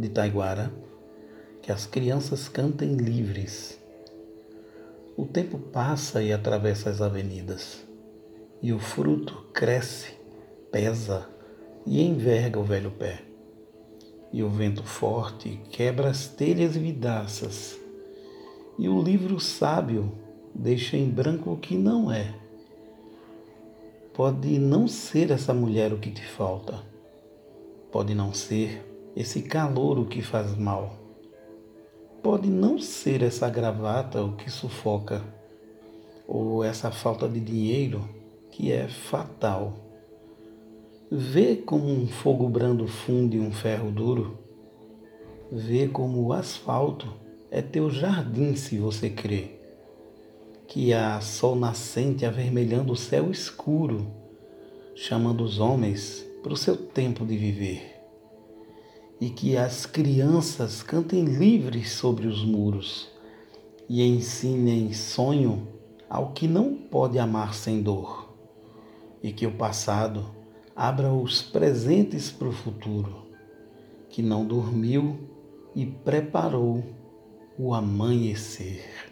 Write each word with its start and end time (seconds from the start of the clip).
de 0.00 0.08
Taiguara, 0.08 0.72
que 1.60 1.70
as 1.70 1.84
crianças 1.84 2.48
cantem 2.48 2.94
livres. 2.94 3.78
O 5.16 5.26
tempo 5.26 5.58
passa 5.58 6.22
e 6.22 6.32
atravessa 6.32 6.88
as 6.88 7.02
avenidas, 7.02 7.86
e 8.62 8.72
o 8.72 8.78
fruto 8.78 9.46
cresce, 9.52 10.14
pesa 10.72 11.28
e 11.86 12.00
enverga 12.02 12.58
o 12.58 12.64
velho 12.64 12.90
pé. 12.90 13.22
E 14.32 14.42
o 14.42 14.48
vento 14.48 14.84
forte 14.84 15.60
quebra 15.70 16.08
as 16.08 16.28
telhas 16.28 16.76
vidraças, 16.76 17.78
e 18.78 18.88
o 18.88 19.02
livro 19.02 19.38
sábio 19.38 20.12
deixa 20.54 20.96
em 20.96 21.10
branco 21.10 21.50
o 21.50 21.58
que 21.58 21.76
não 21.76 22.10
é. 22.10 22.34
Pode 24.14 24.58
não 24.58 24.88
ser 24.88 25.30
essa 25.30 25.52
mulher 25.52 25.92
o 25.92 25.98
que 25.98 26.10
te 26.10 26.24
falta, 26.24 26.82
pode 27.90 28.14
não 28.14 28.32
ser 28.32 28.89
esse 29.20 29.42
calor 29.42 29.98
o 29.98 30.06
que 30.06 30.22
faz 30.22 30.56
mal 30.56 31.00
Pode 32.22 32.50
não 32.50 32.78
ser 32.78 33.22
essa 33.22 33.48
gravata 33.48 34.22
o 34.22 34.36
que 34.36 34.50
sufoca, 34.50 35.22
ou 36.28 36.62
essa 36.62 36.90
falta 36.90 37.26
de 37.26 37.40
dinheiro 37.40 38.06
que 38.50 38.70
é 38.70 38.86
fatal. 38.88 39.72
Vê 41.10 41.56
como 41.56 41.86
um 41.86 42.06
fogo 42.06 42.46
brando 42.46 42.86
funde 42.86 43.38
um 43.38 43.50
ferro 43.50 43.90
duro. 43.90 44.38
Vê 45.50 45.88
como 45.88 46.22
o 46.22 46.34
asfalto 46.34 47.10
é 47.50 47.62
teu 47.62 47.88
jardim 47.88 48.54
se 48.54 48.76
você 48.76 49.08
crê. 49.08 49.58
Que 50.68 50.92
há 50.92 51.22
sol 51.22 51.56
nascente 51.56 52.26
avermelhando 52.26 52.92
o 52.92 52.96
céu 52.96 53.30
escuro, 53.30 54.06
chamando 54.94 55.42
os 55.42 55.58
homens 55.58 56.22
para 56.42 56.52
o 56.52 56.56
seu 56.56 56.76
tempo 56.76 57.24
de 57.24 57.34
viver 57.34 57.99
e 59.20 59.28
que 59.28 59.56
as 59.56 59.84
crianças 59.84 60.82
cantem 60.82 61.24
livres 61.24 61.92
sobre 61.92 62.26
os 62.26 62.42
muros 62.42 63.10
e 63.88 64.02
ensinem 64.02 64.92
sonho 64.92 65.68
ao 66.08 66.32
que 66.32 66.48
não 66.48 66.74
pode 66.74 67.18
amar 67.18 67.54
sem 67.54 67.82
dor, 67.82 68.34
e 69.22 69.32
que 69.32 69.46
o 69.46 69.52
passado 69.52 70.24
abra 70.74 71.12
os 71.12 71.42
presentes 71.42 72.30
para 72.30 72.48
o 72.48 72.52
futuro, 72.52 73.26
que 74.08 74.22
não 74.22 74.46
dormiu 74.46 75.18
e 75.74 75.84
preparou 75.84 76.82
o 77.58 77.74
amanhecer. 77.74 79.09